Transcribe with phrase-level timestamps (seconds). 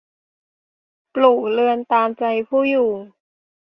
[1.13, 2.89] ปลูกเรือนตามใจผู้อยู่